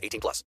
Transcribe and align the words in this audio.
18 0.00 0.20
plus. 0.20 0.44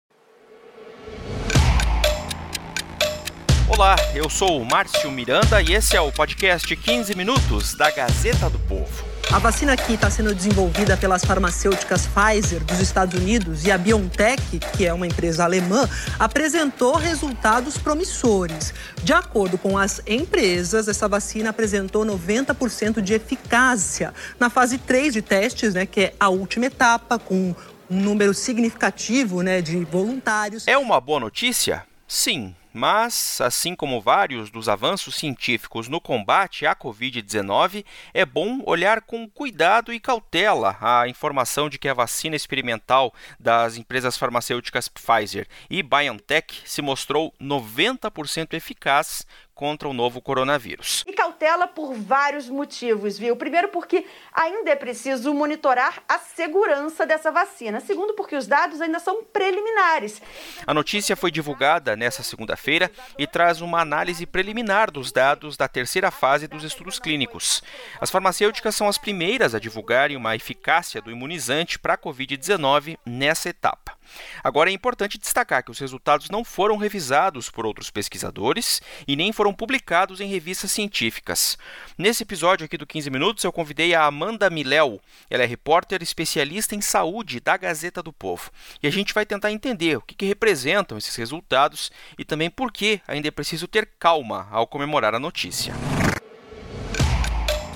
Olá, 3.69 3.95
eu 4.15 4.29
sou 4.29 4.61
o 4.61 4.65
Márcio 4.65 5.11
Miranda 5.11 5.63
e 5.63 5.73
esse 5.73 5.97
é 5.97 6.01
o 6.01 6.11
podcast 6.11 6.75
15 6.75 7.15
Minutos 7.15 7.75
da 7.75 7.91
Gazeta 7.91 8.51
do 8.51 8.59
Povo. 8.59 9.11
A 9.33 9.39
vacina 9.39 9.77
que 9.77 9.93
está 9.93 10.11
sendo 10.11 10.35
desenvolvida 10.35 10.97
pelas 10.97 11.25
farmacêuticas 11.25 12.05
Pfizer 12.09 12.65
dos 12.65 12.81
Estados 12.81 13.19
Unidos 13.19 13.65
e 13.65 13.71
a 13.71 13.79
BioNTech, 13.79 14.59
que 14.77 14.85
é 14.85 14.93
uma 14.93 15.07
empresa 15.07 15.45
alemã, 15.45 15.89
apresentou 16.19 16.97
resultados 16.97 17.79
promissores. 17.79 18.75
De 19.05 19.13
acordo 19.13 19.57
com 19.57 19.79
as 19.79 20.03
empresas, 20.05 20.89
essa 20.89 21.07
vacina 21.07 21.51
apresentou 21.51 22.05
90% 22.05 23.01
de 23.01 23.15
eficácia 23.15 24.13
na 24.39 24.51
fase 24.51 24.79
3 24.79 25.13
de 25.13 25.23
testes, 25.23 25.75
né, 25.75 25.87
que 25.87 26.01
é 26.01 26.15
a 26.19 26.29
última 26.29 26.67
etapa, 26.67 27.17
com 27.17 27.55
um 27.91 28.01
número 28.01 28.33
significativo 28.33 29.43
né, 29.43 29.61
de 29.61 29.85
voluntários. 29.85 30.67
É 30.69 30.79
uma 30.79 31.01
boa 31.01 31.19
notícia? 31.19 31.85
Sim, 32.07 32.55
mas, 32.73 33.41
assim 33.41 33.75
como 33.75 34.01
vários 34.01 34.49
dos 34.49 34.69
avanços 34.69 35.17
científicos 35.17 35.89
no 35.89 36.01
combate 36.01 36.67
à 36.67 36.75
Covid-19, 36.75 37.85
é 38.15 38.25
bom 38.25 38.63
olhar 38.65 39.01
com 39.01 39.29
cuidado 39.29 39.93
e 39.93 39.99
cautela 39.99 40.77
a 40.81 41.09
informação 41.09 41.69
de 41.69 41.79
que 41.79 41.89
a 41.89 41.95
vacina 41.95 42.37
experimental 42.37 43.13
das 43.39 43.77
empresas 43.77 44.17
farmacêuticas 44.17 44.89
Pfizer 44.89 45.49
e 45.69 45.83
BioNTech 45.83 46.63
se 46.65 46.81
mostrou 46.81 47.35
90% 47.41 48.55
eficaz 48.55 49.27
contra 49.61 49.87
o 49.87 49.93
novo 49.93 50.23
coronavírus. 50.23 51.05
E 51.07 51.13
cautela 51.13 51.67
por 51.67 51.93
vários 51.93 52.49
motivos, 52.49 53.19
viu? 53.19 53.37
Primeiro, 53.37 53.69
porque 53.69 54.07
ainda 54.33 54.71
é 54.71 54.75
preciso 54.75 55.35
monitorar 55.35 56.03
a 56.09 56.17
segurança 56.19 57.05
dessa 57.05 57.31
vacina. 57.31 57.79
Segundo, 57.79 58.15
porque 58.15 58.35
os 58.35 58.47
dados 58.47 58.81
ainda 58.81 58.99
são 58.99 59.23
preliminares. 59.23 60.23
A 60.67 60.73
notícia 60.73 61.15
foi 61.15 61.31
divulgada 61.31 61.95
nesta 61.95 62.23
segunda-feira 62.23 62.91
e 63.19 63.27
traz 63.27 63.61
uma 63.61 63.83
análise 63.83 64.25
preliminar 64.25 64.91
dos 64.91 65.13
dados 65.13 65.59
da 65.59 65.69
terceira 65.69 66.11
fase 66.11 66.49
dos 66.49 66.65
estudos 66.65 66.99
clínicos. 66.99 67.63
As 68.01 68.11
farmacêuticas 68.11 68.75
são 68.75 68.89
as 68.89 68.97
primeiras 68.97 69.55
a 69.55 69.59
divulgarem 69.59 70.17
uma 70.17 70.35
eficácia 70.35 71.03
do 71.03 71.11
imunizante 71.11 71.79
para 71.79 71.93
a 71.93 71.99
Covid-19 71.99 72.97
nessa 73.05 73.51
etapa. 73.51 74.00
Agora 74.43 74.71
é 74.71 74.73
importante 74.73 75.19
destacar 75.19 75.65
que 75.65 75.71
os 75.71 75.79
resultados 75.79 76.31
não 76.31 76.45
foram 76.45 76.77
revisados 76.77 77.51
por 77.51 77.67
outros 77.67 77.91
pesquisadores 77.91 78.81
e 79.07 79.17
nem 79.17 79.33
foram 79.33 79.53
publicados 79.53 80.21
em 80.21 80.29
revistas 80.29 80.73
científicas. 80.73 81.59
Nesse 81.97 82.23
episódio 82.23 82.65
aqui 82.65 82.77
do 82.77 82.87
15 82.87 83.11
Minutos, 83.11 83.45
eu 83.45 83.53
convidei 83.53 83.95
a 83.95 84.05
Amanda 84.05 84.51
Miléu. 84.51 85.01
Ela 85.29 85.43
é 85.43 85.47
repórter 85.47 86.03
especialista 86.03 86.75
em 86.75 86.81
saúde 86.81 87.41
da 87.41 87.57
Gazeta 87.57 88.03
do 88.03 88.13
Povo. 88.13 88.51
E 88.83 88.87
a 88.87 88.91
gente 88.91 89.15
vai 89.15 89.27
tentar 89.27 89.53
entender 89.53 89.97
o 89.97 90.03
que, 90.03 90.15
que 90.15 90.27
representam 90.27 90.99
esses 90.99 91.15
resultados 91.17 91.91
e 92.19 92.25
também 92.25 92.51
por 92.51 92.73
que 92.73 93.01
ainda 93.07 93.29
é 93.29 93.31
preciso 93.31 93.67
ter 93.67 93.89
calma 93.99 94.49
ao 94.51 94.67
comemorar 94.67 95.15
a 95.15 95.19
notícia. 95.19 95.75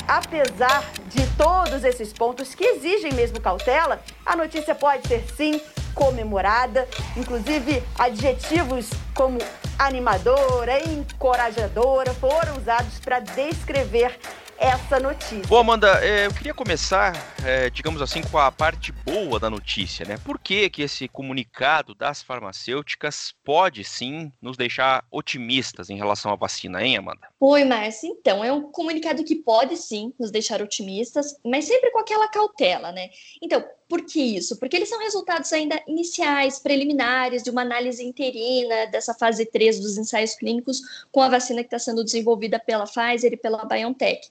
Apesar 0.07 0.85
de 1.07 1.27
todos 1.37 1.83
esses 1.83 2.13
pontos 2.13 2.55
que 2.55 2.65
exigem 2.65 3.13
mesmo 3.15 3.41
cautela, 3.41 4.03
a 4.25 4.37
notícia 4.37 4.75
pode 4.75 5.09
ser 5.09 5.25
sim 5.35 5.61
comemorada, 5.95 6.87
inclusive 7.17 7.83
adjetivos 7.99 8.91
como 9.15 9.39
animadora, 9.79 10.79
encorajadora 10.81 12.13
foram 12.15 12.57
usados 12.59 12.99
para 13.01 13.21
descrever 13.21 14.19
essa 14.65 14.99
notícia. 14.99 15.43
Bom, 15.47 15.59
Amanda, 15.59 16.01
é, 16.03 16.27
eu 16.27 16.33
queria 16.33 16.55
começar, 16.55 17.13
é, 17.45 17.69
digamos 17.69 18.01
assim, 18.01 18.23
com 18.23 18.39
a 18.39 18.51
parte 18.51 18.93
boa 18.93 19.39
da 19.39 19.51
notícia, 19.51 20.07
né? 20.07 20.19
Por 20.25 20.39
que, 20.39 20.71
que 20.71 20.83
esse 20.83 21.07
comunicado 21.07 21.95
das 21.95 22.23
farmacêuticas 22.23 23.35
pode 23.45 23.85
sim 23.85 24.33
nos 24.41 24.57
deixar 24.57 25.05
otimistas 25.11 25.91
em 25.91 25.97
relação 25.97 26.33
à 26.33 26.37
vacina, 26.37 26.83
hein, 26.83 26.97
Amanda? 26.97 27.29
Oi, 27.39 27.65
Márcia. 27.65 28.09
Então, 28.09 28.43
é 28.43 28.51
um 28.51 28.63
comunicado 28.73 29.23
que 29.23 29.35
pode 29.35 29.77
sim 29.77 30.15
nos 30.19 30.31
deixar 30.31 30.63
otimistas, 30.63 31.37
mas 31.45 31.67
sempre 31.67 31.91
com 31.91 31.99
aquela 31.99 32.29
cautela, 32.29 32.91
né? 32.91 33.11
Então, 33.43 33.63
por 33.89 34.03
que 34.03 34.21
isso? 34.21 34.59
Porque 34.59 34.77
eles 34.77 34.89
são 34.89 34.99
resultados 34.99 35.53
ainda 35.53 35.81
iniciais, 35.87 36.59
preliminares, 36.59 37.43
de 37.43 37.51
uma 37.51 37.63
análise 37.63 38.03
interina 38.03 38.87
dessa 38.87 39.13
fase 39.13 39.45
3 39.45 39.79
dos 39.79 39.99
ensaios 39.99 40.35
clínicos 40.35 40.81
com 41.13 41.21
a 41.21 41.29
vacina 41.29 41.61
que 41.61 41.67
está 41.67 41.79
sendo 41.79 42.03
desenvolvida 42.03 42.59
pela 42.59 42.87
Pfizer 42.87 43.33
e 43.33 43.37
pela 43.37 43.65
BioNTech. 43.65 44.31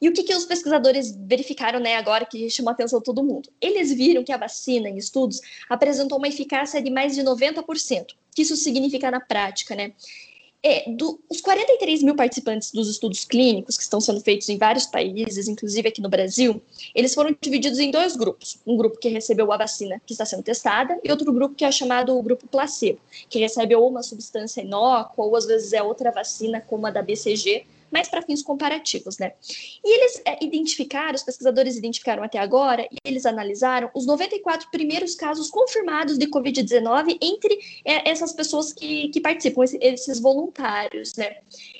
E 0.00 0.08
o 0.08 0.12
que, 0.12 0.22
que 0.22 0.34
os 0.34 0.44
pesquisadores 0.44 1.16
verificaram 1.16 1.80
né, 1.80 1.96
agora 1.96 2.24
que 2.24 2.48
chamou 2.50 2.70
a 2.70 2.72
atenção 2.72 2.98
de 2.98 3.04
todo 3.04 3.22
mundo? 3.22 3.48
Eles 3.60 3.92
viram 3.92 4.24
que 4.24 4.32
a 4.32 4.36
vacina, 4.36 4.88
em 4.88 4.96
estudos, 4.96 5.40
apresentou 5.68 6.18
uma 6.18 6.28
eficácia 6.28 6.82
de 6.82 6.90
mais 6.90 7.14
de 7.14 7.22
90%. 7.22 8.12
O 8.12 8.14
que 8.34 8.42
isso 8.42 8.56
significa 8.56 9.10
na 9.10 9.20
prática, 9.20 9.74
né? 9.74 9.92
É, 10.64 10.88
do, 10.92 11.20
os 11.28 11.40
43 11.40 12.04
mil 12.04 12.14
participantes 12.14 12.70
dos 12.70 12.88
estudos 12.88 13.24
clínicos 13.24 13.76
que 13.76 13.82
estão 13.82 14.00
sendo 14.00 14.20
feitos 14.20 14.48
em 14.48 14.56
vários 14.56 14.86
países, 14.86 15.48
inclusive 15.48 15.88
aqui 15.88 16.00
no 16.00 16.08
Brasil, 16.08 16.62
eles 16.94 17.12
foram 17.12 17.36
divididos 17.40 17.80
em 17.80 17.90
dois 17.90 18.14
grupos. 18.14 18.60
Um 18.64 18.76
grupo 18.76 18.96
que 18.96 19.08
recebeu 19.08 19.50
a 19.50 19.56
vacina 19.56 20.00
que 20.06 20.12
está 20.12 20.24
sendo 20.24 20.44
testada 20.44 20.96
e 21.02 21.10
outro 21.10 21.32
grupo 21.32 21.56
que 21.56 21.64
é 21.64 21.72
chamado 21.72 22.16
o 22.16 22.22
grupo 22.22 22.46
placebo, 22.46 23.00
que 23.28 23.40
recebe 23.40 23.74
ou 23.74 23.90
uma 23.90 24.04
substância 24.04 24.60
inócua 24.60 25.24
ou 25.24 25.34
às 25.34 25.46
vezes 25.46 25.72
é 25.72 25.82
outra 25.82 26.12
vacina, 26.12 26.60
como 26.60 26.86
a 26.86 26.92
da 26.92 27.02
BCG, 27.02 27.66
mas 27.92 28.08
para 28.08 28.22
fins 28.22 28.42
comparativos, 28.42 29.18
né? 29.18 29.32
E 29.84 29.96
eles 29.96 30.22
é, 30.24 30.42
identificaram, 30.42 31.14
os 31.14 31.22
pesquisadores 31.22 31.76
identificaram 31.76 32.22
até 32.22 32.38
agora, 32.38 32.88
e 32.90 32.96
eles 33.04 33.26
analisaram 33.26 33.90
os 33.94 34.06
94 34.06 34.70
primeiros 34.70 35.14
casos 35.14 35.50
confirmados 35.50 36.16
de 36.16 36.26
Covid-19 36.26 37.18
entre 37.20 37.58
é, 37.84 38.10
essas 38.10 38.32
pessoas 38.32 38.72
que, 38.72 39.08
que 39.10 39.20
participam, 39.20 39.64
esses 39.80 40.18
voluntários, 40.18 41.14
né? 41.16 41.36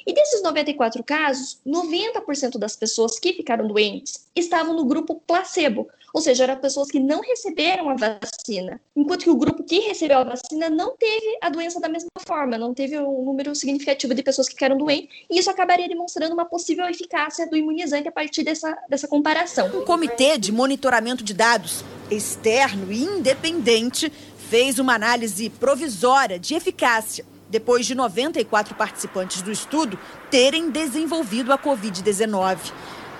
E 0.06 0.12
desses 0.12 0.42
94 0.42 1.02
casos, 1.02 1.58
90% 1.66 2.58
das 2.58 2.76
pessoas 2.76 3.18
que 3.18 3.32
ficaram 3.32 3.66
doentes 3.66 4.28
estavam 4.36 4.74
no 4.74 4.84
grupo 4.84 5.22
placebo, 5.26 5.88
ou 6.12 6.20
seja, 6.20 6.44
eram 6.44 6.56
pessoas 6.56 6.88
que 6.88 7.00
não 7.00 7.20
receberam 7.20 7.88
a 7.90 7.94
vacina, 7.94 8.80
enquanto 8.94 9.24
que 9.24 9.30
o 9.30 9.36
grupo 9.36 9.64
que 9.64 9.80
recebeu 9.80 10.18
a 10.18 10.24
vacina 10.24 10.68
não 10.68 10.96
teve 10.96 11.38
a 11.40 11.48
doença 11.48 11.80
da 11.80 11.88
mesma 11.88 12.08
forma, 12.26 12.58
não 12.58 12.74
teve 12.74 12.98
um 12.98 13.24
número 13.24 13.54
significativo 13.54 14.14
de 14.14 14.22
pessoas 14.22 14.48
que 14.48 14.54
ficaram 14.54 14.76
doentes, 14.76 15.08
e 15.30 15.38
isso 15.38 15.50
acabaria 15.50 15.88
demonstrando 15.88 16.34
uma 16.34 16.44
possível 16.44 16.84
eficácia 16.86 17.48
do 17.48 17.56
imunizante 17.56 18.08
a 18.08 18.12
partir 18.12 18.42
dessa, 18.42 18.76
dessa 18.88 19.08
comparação. 19.08 19.66
Um 19.68 19.84
comitê 19.84 20.36
de 20.38 20.52
monitoramento 20.52 21.24
de 21.24 21.34
dados 21.34 21.84
externo 22.10 22.92
e 22.92 23.02
independente 23.02 24.12
fez 24.50 24.78
uma 24.78 24.94
análise 24.94 25.48
provisória 25.48 26.38
de 26.38 26.54
eficácia 26.54 27.24
depois 27.52 27.84
de 27.84 27.94
94 27.94 28.74
participantes 28.74 29.42
do 29.42 29.52
estudo 29.52 29.98
terem 30.30 30.70
desenvolvido 30.70 31.52
a 31.52 31.58
Covid-19. 31.58 32.72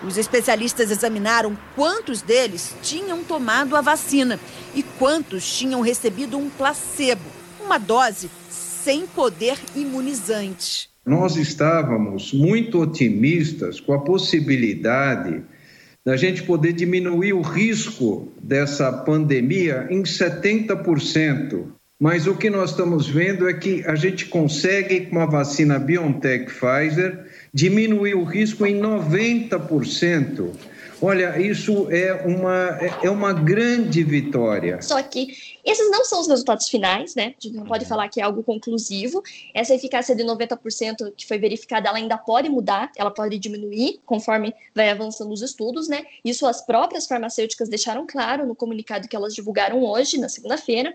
Os 0.07 0.19
especialistas 0.19 0.91
examinaram 0.91 1.57
quantos 1.77 2.23
deles 2.23 2.75
tinham 2.83 3.23
tomado 3.23 3.77
a 3.77 3.81
vacina 3.81 4.39
e 4.75 4.83
quantos 4.83 5.57
tinham 5.57 5.81
recebido 5.81 6.37
um 6.37 6.51
placebo, 6.51 7.23
uma 7.65 7.79
dose 7.79 8.29
sem 8.51 9.07
poder 9.07 9.59
imunizante. 9.77 10.91
Nós 11.07 11.37
estávamos 11.37 12.33
muito 12.33 12.81
otimistas 12.81 13.81
com 13.81 13.93
a 13.93 14.01
possibilidade 14.01 15.43
da 16.05 16.17
gente 16.17 16.43
poder 16.43 16.73
diminuir 16.73 17.33
o 17.33 17.43
risco 17.43 18.33
dessa 18.43 18.93
pandemia 18.93 19.87
em 19.89 20.03
70%. 20.03 21.67
Mas 22.01 22.27
o 22.27 22.35
que 22.35 22.51
nós 22.51 22.71
estamos 22.71 23.09
vendo 23.09 23.49
é 23.49 23.55
que 23.55 23.85
a 23.87 23.95
gente 23.95 24.27
consegue, 24.27 25.07
com 25.07 25.21
a 25.21 25.27
vacina 25.27 25.79
BioNTech 25.79 26.47
Pfizer, 26.47 27.27
diminuir 27.53 28.15
o 28.15 28.25
risco 28.25 28.67
em 28.67 28.81
90%. 28.81 30.53
Olha, 31.05 31.37
isso 31.37 31.91
é 31.91 32.13
uma, 32.25 32.79
é 33.03 33.11
uma 33.11 33.33
grande 33.33 34.05
vitória. 34.05 34.81
Só 34.81 35.03
que 35.03 35.35
esses 35.65 35.91
não 35.91 36.05
são 36.05 36.21
os 36.21 36.29
resultados 36.29 36.69
finais, 36.69 37.17
né? 37.17 37.35
A 37.37 37.43
gente 37.43 37.57
não 37.57 37.65
pode 37.65 37.85
falar 37.85 38.09
que 38.09 38.21
é 38.21 38.23
algo 38.23 38.41
conclusivo. 38.45 39.21
Essa 39.53 39.75
eficácia 39.75 40.15
de 40.15 40.23
90% 40.23 41.13
que 41.17 41.27
foi 41.27 41.39
verificada, 41.39 41.89
ela 41.89 41.99
ainda 41.99 42.17
pode 42.17 42.49
mudar, 42.49 42.93
ela 42.97 43.11
pode 43.11 43.37
diminuir 43.37 43.99
conforme 44.07 44.55
vai 44.73 44.91
avançando 44.91 45.33
os 45.33 45.43
estudos, 45.43 45.89
né? 45.89 46.05
Isso 46.25 46.47
as 46.47 46.65
próprias 46.65 47.09
farmacêuticas 47.09 47.69
deixaram 47.69 48.07
claro 48.07 48.47
no 48.47 48.55
comunicado 48.55 49.09
que 49.09 49.17
elas 49.17 49.35
divulgaram 49.35 49.83
hoje, 49.83 50.19
na 50.19 50.29
segunda-feira. 50.29 50.95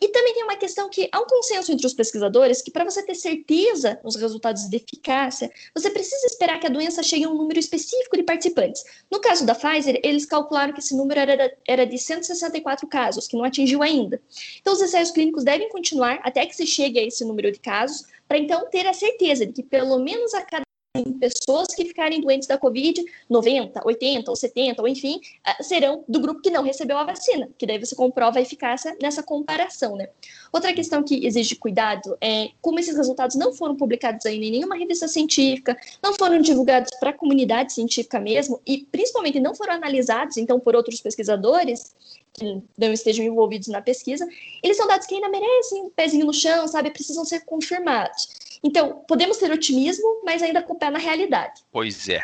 E 0.00 0.08
também 0.08 0.34
tem 0.34 0.44
uma 0.44 0.56
questão 0.56 0.90
que 0.90 1.08
há 1.10 1.18
um 1.18 1.26
consenso 1.26 1.72
entre 1.72 1.86
os 1.86 1.94
pesquisadores 1.94 2.60
que 2.60 2.70
para 2.70 2.84
você 2.84 3.02
ter 3.02 3.14
certeza 3.14 3.98
nos 4.04 4.14
resultados 4.16 4.68
de 4.68 4.76
eficácia, 4.76 5.50
você 5.74 5.88
precisa 5.88 6.26
esperar 6.26 6.60
que 6.60 6.66
a 6.66 6.70
doença 6.70 7.02
chegue 7.02 7.24
a 7.24 7.30
um 7.30 7.34
número 7.34 7.58
específico 7.58 8.16
de 8.16 8.22
participantes. 8.22 8.84
No 9.10 9.20
caso 9.20 9.46
da 9.46 9.54
Pfizer, 9.54 9.98
eles 10.04 10.26
calcularam 10.26 10.74
que 10.74 10.80
esse 10.80 10.94
número 10.94 11.18
era, 11.18 11.56
era 11.66 11.86
de 11.86 11.98
164 11.98 12.86
casos, 12.86 13.26
que 13.26 13.36
não 13.36 13.44
atingiu 13.44 13.82
ainda. 13.82 14.20
Então, 14.60 14.74
os 14.74 14.82
ensaios 14.82 15.10
clínicos 15.10 15.44
devem 15.44 15.70
continuar 15.70 16.20
até 16.22 16.44
que 16.44 16.54
se 16.54 16.66
chegue 16.66 16.98
a 16.98 17.04
esse 17.04 17.24
número 17.24 17.50
de 17.50 17.58
casos, 17.58 18.04
para 18.28 18.38
então 18.38 18.68
ter 18.68 18.86
a 18.86 18.92
certeza 18.92 19.46
de 19.46 19.52
que 19.52 19.62
pelo 19.62 19.98
menos 19.98 20.34
a 20.34 20.42
cada 20.42 20.65
pessoas 21.04 21.68
que 21.68 21.84
ficarem 21.84 22.20
doentes 22.20 22.48
da 22.48 22.58
Covid, 22.58 23.04
90, 23.28 23.82
80 23.84 24.30
ou 24.30 24.36
70, 24.36 24.82
ou 24.82 24.88
enfim, 24.88 25.20
ah, 25.44 25.62
serão 25.62 26.04
do 26.08 26.20
grupo 26.20 26.40
que 26.40 26.50
não 26.50 26.62
recebeu 26.62 26.98
a 26.98 27.04
vacina, 27.04 27.48
que 27.58 27.66
daí 27.66 27.78
você 27.78 27.94
comprova 27.94 28.38
a 28.38 28.42
eficácia 28.42 28.96
nessa 29.00 29.22
comparação, 29.22 29.96
né? 29.96 30.08
Outra 30.52 30.72
questão 30.72 31.02
que 31.02 31.26
exige 31.26 31.56
cuidado 31.56 32.16
é 32.20 32.50
como 32.60 32.78
esses 32.78 32.96
resultados 32.96 33.36
não 33.36 33.52
foram 33.52 33.76
publicados 33.76 34.24
ainda 34.26 34.44
em 34.44 34.50
nenhuma 34.50 34.76
revista 34.76 35.08
científica, 35.08 35.76
não 36.02 36.14
foram 36.14 36.40
divulgados 36.40 36.90
para 36.98 37.10
a 37.10 37.12
comunidade 37.12 37.72
científica 37.72 38.18
mesmo, 38.20 38.60
e 38.66 38.86
principalmente 38.90 39.40
não 39.40 39.54
foram 39.54 39.74
analisados, 39.74 40.36
então, 40.36 40.58
por 40.58 40.74
outros 40.74 41.00
pesquisadores, 41.00 41.94
que 42.32 42.62
não 42.76 42.92
estejam 42.92 43.24
envolvidos 43.24 43.68
na 43.68 43.80
pesquisa, 43.80 44.26
eles 44.62 44.76
são 44.76 44.86
dados 44.86 45.06
que 45.06 45.14
ainda 45.14 45.28
merecem 45.28 45.82
um 45.82 45.90
pezinho 45.90 46.26
no 46.26 46.34
chão, 46.34 46.68
sabe? 46.68 46.90
Precisam 46.90 47.24
ser 47.24 47.40
confirmados. 47.40 48.45
Então, 48.62 49.04
podemos 49.06 49.38
ter 49.38 49.50
otimismo, 49.50 50.22
mas 50.24 50.42
ainda 50.42 50.62
com 50.62 50.74
o 50.74 50.78
pé 50.78 50.90
na 50.90 50.98
realidade. 50.98 51.62
Pois 51.70 52.08
é 52.08 52.22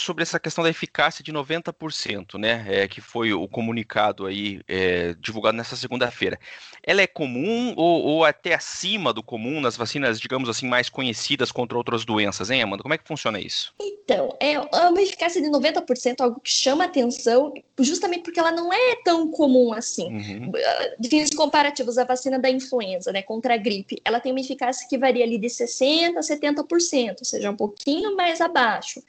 sobre 0.00 0.22
essa 0.22 0.38
questão 0.38 0.62
da 0.62 0.70
eficácia 0.70 1.22
de 1.22 1.32
90%, 1.32 2.38
né, 2.38 2.64
é, 2.68 2.88
que 2.88 3.00
foi 3.00 3.32
o 3.32 3.48
comunicado 3.48 4.26
aí 4.26 4.60
é, 4.68 5.14
divulgado 5.18 5.56
nessa 5.56 5.76
segunda-feira. 5.76 6.38
Ela 6.82 7.02
é 7.02 7.06
comum 7.06 7.74
ou, 7.76 8.02
ou, 8.02 8.24
até 8.24 8.54
acima 8.54 9.12
do 9.12 9.22
comum 9.22 9.60
nas 9.60 9.76
vacinas, 9.76 10.20
digamos 10.20 10.48
assim, 10.48 10.68
mais 10.68 10.88
conhecidas 10.88 11.50
contra 11.50 11.76
outras 11.76 12.04
doenças, 12.04 12.50
hein, 12.50 12.62
Amanda? 12.62 12.82
Como 12.82 12.94
é 12.94 12.98
que 12.98 13.06
funciona 13.06 13.40
isso? 13.40 13.74
Então, 13.80 14.36
é 14.38 14.58
uma 14.58 15.02
eficácia 15.02 15.42
de 15.42 15.48
90%, 15.48 16.20
algo 16.20 16.40
que 16.40 16.50
chama 16.50 16.84
atenção, 16.84 17.52
justamente 17.80 18.22
porque 18.22 18.38
ela 18.38 18.52
não 18.52 18.72
é 18.72 18.96
tão 19.04 19.30
comum 19.30 19.72
assim. 19.72 20.06
Uhum. 20.06 20.52
De 20.98 21.08
fins 21.08 21.30
comparativos, 21.30 21.98
a 21.98 22.04
vacina 22.04 22.38
da 22.38 22.48
influenza, 22.48 23.10
né, 23.12 23.22
contra 23.22 23.54
a 23.54 23.56
gripe, 23.56 24.00
ela 24.04 24.20
tem 24.20 24.32
uma 24.32 24.40
eficácia 24.40 24.86
que 24.88 24.96
varia 24.96 25.24
ali 25.24 25.38
de 25.38 25.48
60% 25.48 26.16
a 26.16 26.20
70%, 26.20 27.18
ou 27.18 27.24
seja, 27.24 27.50
um 27.50 27.56
pouquinho 27.56 28.14
mais 28.14 28.40
abaixo. 28.40 29.02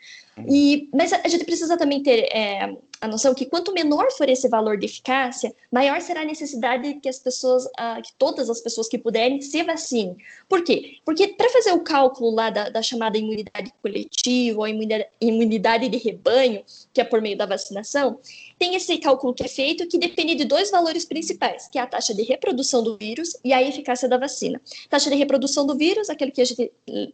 E, 0.48 0.90
mas 0.94 1.14
a 1.14 1.28
gente 1.28 1.46
precisa 1.46 1.78
também 1.78 2.04
ter 2.04 2.24
é, 2.32 2.76
a 3.00 3.08
noção 3.08 3.34
que 3.34 3.46
quanto 3.46 3.72
menor 3.74 4.12
for 4.12 4.28
esse 4.30 4.48
valor 4.48 4.78
de 4.78 4.86
eficácia, 4.86 5.54
maior 5.72 6.02
será 6.02 6.22
a 6.22 6.26
necessidade 6.26 6.96
que 6.96 7.08
as 7.08 7.20
pessoas, 7.20 7.66
uh, 7.66 8.02
que 8.04 8.12
todas 8.18 8.50
as 8.50 8.60
pessoas 8.60 8.88
que 8.88 8.98
puderem 8.98 9.42
se 9.42 9.64
vacinem. 9.64 10.18
Por 10.50 10.64
quê? 10.64 10.98
Porque 11.06 11.28
para 11.30 11.50
fazer 11.50 11.72
o 11.74 11.82
cálculo 11.82 12.32
lá 12.32 12.50
da, 12.50 12.70
da, 12.70 12.82
chamada 12.82 13.18
imunidade 13.18 13.72
coletiva 13.82 14.60
ou 14.60 14.68
imunidade, 14.68 15.06
imunidade 15.22 15.90
de 15.90 15.98
rebanho, 15.98 16.64
que 16.92 17.00
é 17.00 17.04
por 17.04 17.22
meio 17.22 17.38
da 17.38 17.46
vacinação, 17.46 18.20
tem 18.58 18.76
esse 18.76 18.98
cálculo 18.98 19.34
que 19.34 19.44
é 19.44 19.48
feito 19.48 19.88
que 19.88 19.98
depende 19.98 20.34
de 20.34 20.46
dois 20.46 20.72
valores 20.72 21.06
principais, 21.06 21.68
que 21.68 21.78
é 21.78 21.82
a 21.82 21.88
taxa 21.88 22.14
de 22.14 22.24
reprodução 22.24 22.82
do 22.82 22.98
vírus 22.98 23.38
e 23.44 23.54
a 23.54 23.62
eficácia 23.62 24.10
da 24.10 24.18
vacina. 24.18 24.60
Taxa 24.90 25.10
de 25.10 25.16
reprodução 25.16 25.66
do 25.66 25.76
vírus, 25.76 26.10
aquele 26.10 26.32
que 26.32 26.42
a 26.42 26.46
gente 26.46 26.72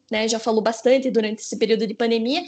né, 0.10 0.28
já 0.28 0.40
falou 0.40 0.62
bastante 0.62 1.12
durante 1.12 1.40
esse 1.40 1.58
período 1.58 1.86
de 1.86 1.94
pandemia, 1.94 2.44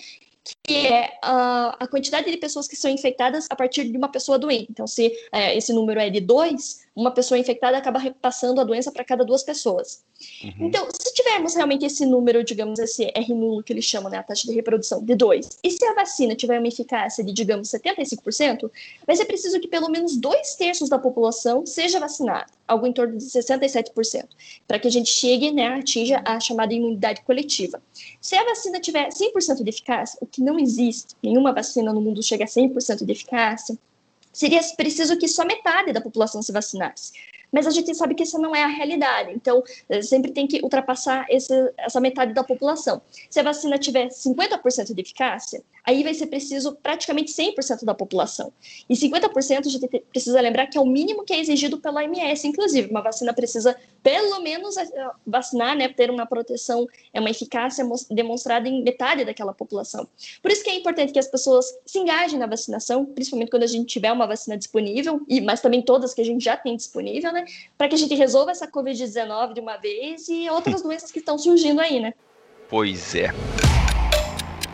que 0.65 0.87
é 0.87 1.17
a, 1.21 1.75
a 1.79 1.87
quantidade 1.87 2.29
de 2.29 2.37
pessoas 2.37 2.67
que 2.67 2.75
são 2.75 2.89
infectadas 2.89 3.45
a 3.49 3.55
partir 3.55 3.85
de 3.85 3.97
uma 3.97 4.09
pessoa 4.09 4.39
doente. 4.39 4.67
Então, 4.69 4.87
se 4.87 5.11
é, 5.31 5.55
esse 5.55 5.71
número 5.71 5.99
é 5.99 6.09
de 6.09 6.19
dois, 6.19 6.85
uma 6.95 7.11
pessoa 7.11 7.37
infectada 7.37 7.77
acaba 7.77 7.99
repassando 7.99 8.61
a 8.61 8.63
doença 8.63 8.91
para 8.91 9.03
cada 9.03 9.25
duas 9.25 9.43
pessoas. 9.43 10.03
Uhum. 10.43 10.67
Então, 10.67 10.87
se 10.91 11.13
tivermos 11.13 11.53
realmente 11.53 11.85
esse 11.85 12.05
número, 12.05 12.43
digamos, 12.43 12.79
esse 12.79 13.11
R 13.13 13.33
nulo 13.33 13.61
que 13.61 13.73
eles 13.73 13.83
chamam, 13.83 14.09
né, 14.09 14.17
a 14.17 14.23
taxa 14.23 14.47
de 14.47 14.53
reprodução, 14.53 15.03
de 15.03 15.13
2, 15.13 15.59
e 15.61 15.71
se 15.71 15.85
a 15.85 15.93
vacina 15.93 16.35
tiver 16.35 16.57
uma 16.57 16.67
eficácia 16.67 17.23
de, 17.23 17.33
digamos, 17.33 17.67
75%, 17.69 18.71
vai 19.05 19.15
ser 19.15 19.25
preciso 19.25 19.59
que 19.59 19.67
pelo 19.67 19.89
menos 19.89 20.15
dois 20.15 20.55
terços 20.55 20.87
da 20.87 20.97
população 20.97 21.65
seja 21.65 21.99
vacinada, 21.99 22.47
algo 22.65 22.87
em 22.87 22.93
torno 22.93 23.17
de 23.17 23.25
67%, 23.25 24.25
para 24.65 24.79
que 24.79 24.87
a 24.87 24.91
gente 24.91 25.09
chegue, 25.09 25.51
né, 25.51 25.67
atinja 25.67 26.21
a 26.25 26.39
chamada 26.39 26.73
imunidade 26.73 27.21
coletiva. 27.23 27.81
Se 28.21 28.35
a 28.35 28.43
vacina 28.45 28.79
tiver 28.79 29.09
100% 29.09 29.63
de 29.63 29.69
eficácia, 29.69 30.17
o 30.21 30.25
que 30.25 30.41
não 30.41 30.54
existe, 30.59 31.15
nenhuma 31.21 31.53
vacina 31.53 31.93
no 31.93 32.01
mundo 32.01 32.21
chega 32.23 32.43
a 32.43 32.47
100% 32.47 33.05
de 33.05 33.11
eficácia, 33.11 33.77
seria 34.31 34.61
preciso 34.75 35.17
que 35.17 35.27
só 35.27 35.45
metade 35.45 35.93
da 35.93 36.01
população 36.01 36.41
se 36.41 36.51
vacinasse. 36.51 37.13
Mas 37.51 37.67
a 37.67 37.71
gente 37.71 37.93
sabe 37.95 38.15
que 38.15 38.23
essa 38.23 38.37
não 38.37 38.55
é 38.55 38.63
a 38.63 38.67
realidade, 38.67 39.31
então 39.31 39.63
eh, 39.87 40.01
sempre 40.01 40.31
tem 40.31 40.45
que 40.45 40.59
ultrapassar 40.61 41.25
esse, 41.29 41.53
essa 41.77 42.01
metade 42.01 42.33
da 42.33 42.43
população. 42.43 43.01
Se 43.29 43.39
a 43.39 43.43
vacina 43.43 43.77
tiver 43.77 44.09
50% 44.09 44.93
de 44.93 45.01
eficácia, 45.01 45.63
aí 45.85 46.03
vai 46.03 46.13
ser 46.13 46.27
preciso 46.27 46.75
praticamente 46.81 47.31
100% 47.31 47.83
da 47.83 47.93
população. 47.93 48.51
E 48.89 48.95
50% 48.95 49.65
a 49.65 49.69
gente 49.69 49.87
precisa 50.11 50.41
lembrar 50.41 50.67
que 50.67 50.77
é 50.77 50.81
o 50.81 50.85
mínimo 50.85 51.23
que 51.23 51.33
é 51.33 51.39
exigido 51.39 51.77
pela 51.79 52.01
OMS, 52.01 52.47
inclusive. 52.47 52.89
Uma 52.89 53.01
vacina 53.01 53.33
precisa, 53.33 53.75
pelo 54.01 54.39
menos, 54.41 54.77
eh, 54.77 54.87
vacinar, 55.25 55.77
né, 55.77 55.87
ter 55.87 56.09
uma 56.09 56.25
proteção, 56.25 56.87
é 57.13 57.19
uma 57.19 57.29
eficácia 57.29 57.85
demonstrada 58.09 58.67
em 58.67 58.83
metade 58.83 59.23
daquela 59.23 59.53
população. 59.53 60.07
Por 60.41 60.51
isso 60.51 60.63
que 60.63 60.69
é 60.69 60.75
importante 60.75 61.13
que 61.13 61.19
as 61.19 61.27
pessoas 61.27 61.65
se 61.85 61.99
engajem 61.99 62.39
na 62.39 62.47
vacinação, 62.47 63.05
principalmente 63.05 63.51
quando 63.51 63.63
a 63.63 63.67
gente 63.67 63.85
tiver 63.85 64.11
uma 64.11 64.25
vacina 64.25 64.57
disponível, 64.57 65.21
e 65.27 65.41
mas 65.41 65.61
também 65.61 65.81
todas 65.81 66.13
que 66.13 66.21
a 66.21 66.25
gente 66.25 66.43
já 66.43 66.57
tem 66.57 66.75
disponível, 66.75 67.31
né, 67.31 67.45
para 67.77 67.87
que 67.87 67.95
a 67.95 67.97
gente 67.97 68.15
resolva 68.15 68.51
essa 68.51 68.67
Covid-19 68.67 69.53
de 69.53 69.59
uma 69.59 69.77
vez 69.77 70.27
e 70.27 70.49
outras 70.49 70.81
doenças 70.81 71.11
que 71.11 71.19
estão 71.19 71.37
surgindo 71.37 71.79
aí, 71.79 71.99
né? 71.99 72.13
Pois 72.67 73.13
é. 73.13 73.29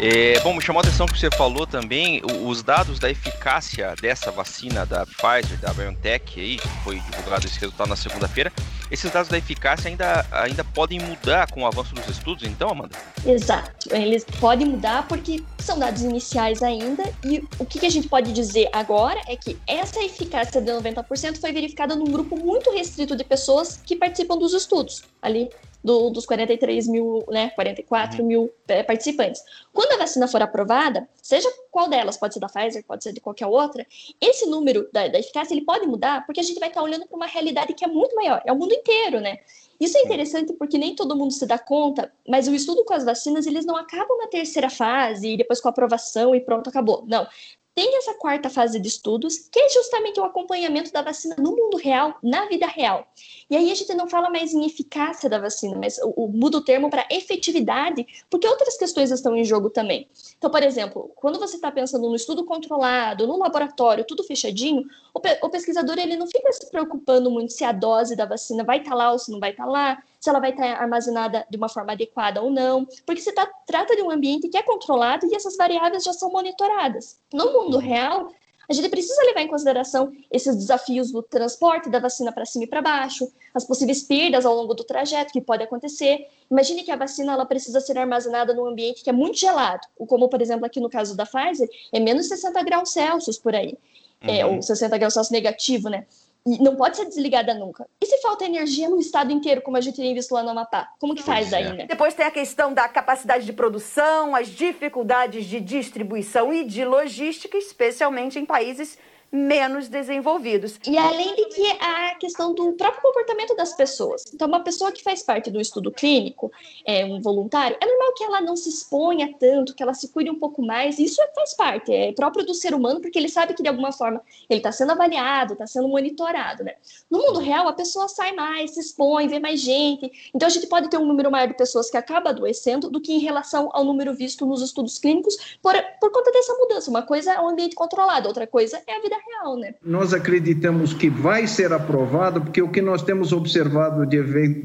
É, 0.03 0.39
bom, 0.39 0.55
me 0.55 0.61
chamou 0.63 0.79
a 0.79 0.81
atenção 0.81 1.05
que 1.05 1.19
você 1.19 1.29
falou 1.29 1.67
também, 1.67 2.23
os 2.43 2.63
dados 2.63 2.97
da 2.97 3.07
eficácia 3.07 3.93
dessa 4.01 4.31
vacina 4.31 4.83
da 4.83 5.05
Pfizer, 5.05 5.59
da 5.59 5.71
BioNTech, 5.71 6.39
aí, 6.39 6.57
foi 6.83 6.99
divulgado 6.99 7.45
esse 7.45 7.59
resultado 7.59 7.87
na 7.87 7.95
segunda-feira, 7.95 8.51
esses 8.89 9.11
dados 9.11 9.29
da 9.29 9.37
eficácia 9.37 9.89
ainda, 9.91 10.25
ainda 10.31 10.63
podem 10.63 10.99
mudar 10.99 11.51
com 11.51 11.61
o 11.61 11.67
avanço 11.67 11.93
dos 11.93 12.07
estudos, 12.07 12.49
então, 12.49 12.69
Amanda? 12.69 12.97
Exato, 13.23 13.95
eles 13.95 14.25
podem 14.39 14.69
mudar 14.69 15.07
porque 15.07 15.43
são 15.59 15.77
dados 15.77 16.01
iniciais 16.01 16.63
ainda, 16.63 17.03
e 17.23 17.47
o 17.59 17.65
que, 17.65 17.77
que 17.77 17.85
a 17.85 17.91
gente 17.91 18.09
pode 18.09 18.33
dizer 18.33 18.69
agora 18.73 19.21
é 19.27 19.35
que 19.35 19.55
essa 19.67 20.03
eficácia 20.03 20.59
de 20.59 20.71
90% 20.71 21.39
foi 21.39 21.51
verificada 21.51 21.95
num 21.95 22.05
grupo 22.05 22.35
muito 22.35 22.71
restrito 22.71 23.15
de 23.15 23.23
pessoas 23.23 23.79
que 23.85 23.95
participam 23.95 24.35
dos 24.35 24.55
estudos, 24.55 25.03
ali 25.21 25.47
do, 25.83 26.09
dos 26.09 26.25
43 26.25 26.87
mil, 26.87 27.23
né, 27.29 27.49
44 27.51 28.21
uhum. 28.21 28.27
mil 28.27 28.53
é, 28.67 28.83
participantes. 28.83 29.43
Quando 29.73 29.93
a 29.93 29.97
vacina 29.97 30.27
for 30.27 30.41
aprovada, 30.41 31.07
seja 31.21 31.49
qual 31.71 31.89
delas, 31.89 32.17
pode 32.17 32.33
ser 32.33 32.39
da 32.39 32.47
Pfizer, 32.47 32.83
pode 32.85 33.03
ser 33.03 33.13
de 33.13 33.19
qualquer 33.19 33.47
outra, 33.47 33.85
esse 34.19 34.45
número 34.45 34.89
da, 34.91 35.07
da 35.07 35.19
eficácia 35.19 35.53
ele 35.53 35.65
pode 35.65 35.85
mudar 35.87 36.25
porque 36.25 36.39
a 36.39 36.43
gente 36.43 36.59
vai 36.59 36.69
estar 36.69 36.81
olhando 36.81 37.07
para 37.07 37.15
uma 37.15 37.27
realidade 37.27 37.73
que 37.73 37.83
é 37.83 37.87
muito 37.87 38.15
maior, 38.15 38.41
é 38.45 38.51
o 38.51 38.55
mundo 38.55 38.73
inteiro, 38.73 39.19
né? 39.19 39.39
Isso 39.79 39.97
é 39.97 40.01
interessante 40.01 40.53
porque 40.53 40.77
nem 40.77 40.95
todo 40.95 41.15
mundo 41.15 41.33
se 41.33 41.45
dá 41.47 41.57
conta, 41.57 42.11
mas 42.27 42.47
o 42.47 42.53
estudo 42.53 42.85
com 42.85 42.93
as 42.93 43.03
vacinas, 43.03 43.47
eles 43.47 43.65
não 43.65 43.75
acabam 43.75 44.15
na 44.19 44.27
terceira 44.27 44.69
fase 44.69 45.29
e 45.29 45.37
depois 45.37 45.59
com 45.59 45.67
a 45.69 45.71
aprovação 45.71 46.35
e 46.35 46.39
pronto, 46.39 46.69
acabou. 46.69 47.03
Não 47.07 47.25
tem 47.73 47.97
essa 47.97 48.13
quarta 48.15 48.49
fase 48.49 48.79
de 48.79 48.87
estudos, 48.87 49.37
que 49.37 49.59
é 49.59 49.69
justamente 49.69 50.19
o 50.19 50.23
acompanhamento 50.23 50.91
da 50.91 51.01
vacina 51.01 51.35
no 51.37 51.55
mundo 51.55 51.77
real, 51.77 52.17
na 52.21 52.45
vida 52.47 52.67
real. 52.67 53.07
E 53.49 53.55
aí 53.55 53.71
a 53.71 53.75
gente 53.75 53.93
não 53.93 54.09
fala 54.09 54.29
mais 54.29 54.53
em 54.53 54.65
eficácia 54.65 55.29
da 55.29 55.39
vacina, 55.39 55.77
mas 55.77 55.97
o, 55.99 56.09
o 56.09 56.27
muda 56.27 56.57
o 56.57 56.63
termo 56.63 56.89
para 56.89 57.07
efetividade, 57.09 58.05
porque 58.29 58.47
outras 58.47 58.77
questões 58.77 59.09
estão 59.09 59.35
em 59.35 59.45
jogo 59.45 59.69
também. 59.69 60.09
Então, 60.37 60.49
por 60.49 60.61
exemplo, 60.63 61.11
quando 61.15 61.39
você 61.39 61.55
está 61.55 61.71
pensando 61.71 62.09
no 62.09 62.15
estudo 62.15 62.45
controlado, 62.45 63.25
no 63.25 63.37
laboratório, 63.37 64.05
tudo 64.05 64.23
fechadinho, 64.23 64.85
o, 65.13 65.19
o, 65.19 65.49
pesquisador 65.49 65.97
ele 65.97 66.17
não 66.17 66.27
fica 66.27 66.51
se 66.51 66.69
preocupando 66.69 67.31
muito 67.31 67.53
se 67.53 67.63
a 67.63 67.71
dose 67.71 68.15
da 68.15 68.25
vacina 68.25 68.63
vai 68.63 68.79
estar 68.79 68.91
tá 68.91 68.95
lá 68.95 69.11
ou 69.11 69.19
se 69.19 69.31
não 69.31 69.39
vai 69.39 69.51
estar 69.51 69.65
tá 69.65 69.69
lá, 69.69 70.03
se 70.21 70.29
ela 70.29 70.39
vai 70.39 70.51
estar 70.51 70.79
armazenada 70.79 71.45
de 71.49 71.57
uma 71.57 71.67
forma 71.67 71.93
adequada 71.93 72.41
ou 72.43 72.51
não, 72.51 72.87
porque 73.07 73.19
se 73.19 73.31
tá, 73.33 73.49
trata 73.65 73.95
de 73.95 74.03
um 74.03 74.11
ambiente 74.11 74.47
que 74.47 74.57
é 74.57 74.61
controlado 74.61 75.25
e 75.25 75.35
essas 75.35 75.57
variáveis 75.57 76.03
já 76.03 76.13
são 76.13 76.31
monitoradas. 76.31 77.19
No 77.33 77.51
mundo 77.51 77.79
real, 77.79 78.31
a 78.69 78.73
gente 78.73 78.87
precisa 78.87 79.19
levar 79.23 79.41
em 79.41 79.47
consideração 79.47 80.13
esses 80.29 80.55
desafios 80.55 81.11
do 81.11 81.23
transporte 81.23 81.89
da 81.89 81.97
vacina 81.97 82.31
para 82.31 82.45
cima 82.45 82.65
e 82.65 82.67
para 82.67 82.83
baixo, 82.83 83.27
as 83.51 83.65
possíveis 83.65 84.03
perdas 84.03 84.45
ao 84.45 84.55
longo 84.55 84.75
do 84.75 84.83
trajeto 84.83 85.33
que 85.33 85.41
pode 85.41 85.63
acontecer. 85.63 86.27
Imagine 86.49 86.83
que 86.83 86.91
a 86.91 86.95
vacina 86.95 87.33
ela 87.33 87.45
precisa 87.45 87.81
ser 87.81 87.97
armazenada 87.97 88.53
num 88.53 88.67
ambiente 88.67 89.03
que 89.03 89.09
é 89.09 89.13
muito 89.13 89.39
gelado, 89.39 89.87
como 90.07 90.29
por 90.29 90.39
exemplo 90.39 90.67
aqui 90.67 90.79
no 90.79 90.89
caso 90.89 91.17
da 91.17 91.25
Pfizer, 91.25 91.67
é 91.91 91.99
menos 91.99 92.27
60 92.27 92.63
graus 92.63 92.91
Celsius 92.91 93.39
por 93.39 93.55
aí, 93.55 93.75
é, 94.21 94.45
uhum. 94.45 94.51
é, 94.51 94.55
ou 94.57 94.61
60 94.61 94.97
graus 94.99 95.15
Celsius 95.15 95.31
negativo, 95.31 95.89
né? 95.89 96.05
Não 96.45 96.75
pode 96.75 96.97
ser 96.97 97.05
desligada 97.05 97.53
nunca. 97.53 97.87
E 98.01 98.05
se 98.05 98.17
falta 98.21 98.45
energia 98.45 98.89
no 98.89 98.99
estado 98.99 99.31
inteiro, 99.31 99.61
como 99.61 99.77
a 99.77 99.81
gente 99.81 99.97
tem 99.97 100.13
visto 100.13 100.31
lá 100.31 100.41
no 100.41 100.49
Amapá? 100.49 100.89
Como 100.99 101.13
que 101.13 101.21
faz 101.21 101.51
daí, 101.51 101.71
né? 101.73 101.85
Depois 101.85 102.13
tem 102.13 102.25
a 102.25 102.31
questão 102.31 102.73
da 102.73 102.87
capacidade 102.89 103.45
de 103.45 103.53
produção, 103.53 104.35
as 104.35 104.47
dificuldades 104.47 105.45
de 105.45 105.59
distribuição 105.59 106.51
e 106.53 106.63
de 106.63 106.83
logística, 106.83 107.57
especialmente 107.57 108.39
em 108.39 108.45
países 108.45 108.97
menos 109.31 109.87
desenvolvidos. 109.87 110.77
E 110.85 110.97
além 110.97 111.35
de 111.35 111.45
que 111.45 111.65
a 111.79 112.15
questão 112.15 112.53
do 112.53 112.73
próprio 112.73 113.01
comportamento 113.01 113.55
das 113.55 113.73
pessoas. 113.73 114.25
Então, 114.33 114.47
uma 114.47 114.59
pessoa 114.59 114.91
que 114.91 115.01
faz 115.01 115.23
parte 115.23 115.49
do 115.49 115.61
estudo 115.61 115.91
clínico, 115.91 116.51
é 116.85 117.05
um 117.05 117.21
voluntário, 117.21 117.77
é 117.79 117.85
normal 117.85 118.13
que 118.13 118.23
ela 118.23 118.41
não 118.41 118.57
se 118.57 118.69
exponha 118.69 119.33
tanto, 119.39 119.73
que 119.73 119.81
ela 119.81 119.93
se 119.93 120.09
cuide 120.09 120.29
um 120.29 120.37
pouco 120.37 120.61
mais. 120.61 120.99
Isso 120.99 121.21
faz 121.33 121.53
parte, 121.53 121.93
é 121.93 122.11
próprio 122.11 122.45
do 122.45 122.53
ser 122.53 122.73
humano, 122.73 122.99
porque 122.99 123.17
ele 123.17 123.29
sabe 123.29 123.53
que 123.53 123.63
de 123.63 123.69
alguma 123.69 123.93
forma 123.93 124.21
ele 124.49 124.59
está 124.59 124.71
sendo 124.71 124.91
avaliado, 124.91 125.53
está 125.53 125.65
sendo 125.65 125.87
monitorado, 125.87 126.63
né? 126.63 126.75
No 127.09 127.19
mundo 127.19 127.39
real, 127.39 127.67
a 127.67 127.73
pessoa 127.73 128.09
sai 128.09 128.33
mais, 128.33 128.71
se 128.71 128.81
expõe, 128.81 129.27
vê 129.27 129.39
mais 129.39 129.61
gente. 129.61 130.11
Então, 130.33 130.47
a 130.47 130.51
gente 130.51 130.67
pode 130.67 130.89
ter 130.89 130.97
um 130.97 131.05
número 131.05 131.31
maior 131.31 131.47
de 131.47 131.53
pessoas 131.53 131.89
que 131.89 131.95
acaba 131.95 132.31
adoecendo 132.31 132.89
do 132.89 132.99
que 132.99 133.13
em 133.13 133.19
relação 133.19 133.69
ao 133.71 133.85
número 133.85 134.13
visto 134.13 134.45
nos 134.45 134.61
estudos 134.61 134.99
clínicos 134.99 135.57
por, 135.61 135.73
por 135.99 136.11
conta 136.11 136.31
dessa 136.31 136.53
mudança. 136.55 136.89
Uma 136.89 137.03
coisa 137.03 137.33
é 137.33 137.39
o 137.39 137.47
ambiente 137.47 137.75
controlado, 137.75 138.27
outra 138.27 138.45
coisa 138.45 138.81
é 138.85 138.95
a 138.95 139.01
vida 139.01 139.20
real, 139.27 139.57
né? 139.57 139.73
Nós 139.83 140.13
acreditamos 140.13 140.93
que 140.93 141.09
vai 141.09 141.47
ser 141.47 141.73
aprovado, 141.73 142.41
porque 142.41 142.61
o 142.61 142.69
que 142.69 142.81
nós 142.81 143.01
temos 143.03 143.31
observado 143.31 144.05
de, 144.05 144.17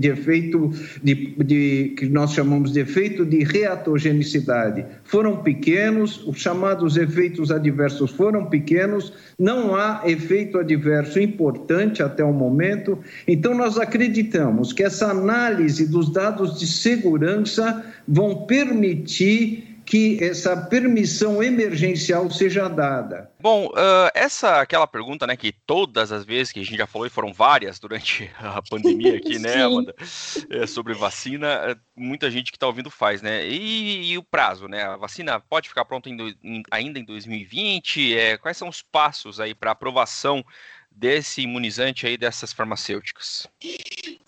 efeito, 0.08 0.70
de, 1.02 1.34
de, 1.44 1.94
que 1.96 2.06
nós 2.06 2.32
chamamos 2.32 2.72
de 2.72 2.80
efeito 2.80 3.24
de 3.24 3.44
reatogenicidade, 3.44 4.84
foram 5.04 5.42
pequenos, 5.42 6.26
os 6.26 6.38
chamados 6.38 6.96
efeitos 6.96 7.50
adversos 7.50 8.10
foram 8.10 8.46
pequenos, 8.46 9.12
não 9.38 9.74
há 9.74 10.02
efeito 10.04 10.58
adverso 10.58 11.20
importante 11.20 12.02
até 12.02 12.24
o 12.24 12.32
momento, 12.32 12.98
então 13.26 13.54
nós 13.54 13.78
acreditamos 13.78 14.72
que 14.72 14.82
essa 14.82 15.10
análise 15.10 15.86
dos 15.86 16.10
dados 16.12 16.58
de 16.58 16.66
segurança 16.66 17.84
vão 18.06 18.46
permitir 18.46 19.75
que 19.86 20.22
essa 20.22 20.56
permissão 20.56 21.40
emergencial 21.40 22.28
seja 22.28 22.68
dada? 22.68 23.30
Bom, 23.40 23.66
uh, 23.68 24.10
essa 24.12 24.60
aquela 24.60 24.86
pergunta, 24.86 25.26
né, 25.26 25.36
que 25.36 25.52
todas 25.52 26.10
as 26.10 26.24
vezes 26.24 26.52
que 26.52 26.58
a 26.58 26.64
gente 26.64 26.76
já 26.76 26.86
falou, 26.86 27.06
e 27.06 27.10
foram 27.10 27.32
várias 27.32 27.78
durante 27.78 28.28
a 28.38 28.60
pandemia 28.68 29.16
aqui, 29.16 29.38
né, 29.38 29.62
Amanda, 29.62 29.94
é, 30.50 30.66
sobre 30.66 30.92
vacina, 30.92 31.46
é, 31.46 31.76
muita 31.94 32.30
gente 32.30 32.50
que 32.50 32.56
está 32.56 32.66
ouvindo 32.66 32.90
faz, 32.90 33.22
né? 33.22 33.46
E, 33.46 34.10
e, 34.12 34.18
o 34.18 34.22
prazo, 34.22 34.66
né? 34.66 34.82
A 34.82 34.96
vacina 34.96 35.38
pode 35.38 35.68
ficar 35.68 35.84
pronta 35.84 36.08
em, 36.10 36.36
em, 36.42 36.62
ainda 36.70 36.98
em 36.98 37.04
2020? 37.04 38.16
É, 38.16 38.36
quais 38.36 38.56
são 38.56 38.68
os 38.68 38.82
passos 38.82 39.38
aí 39.38 39.54
para 39.54 39.70
aprovação 39.70 40.44
desse 40.90 41.42
imunizante 41.42 42.06
aí 42.06 42.16
dessas 42.16 42.52
farmacêuticas? 42.52 43.46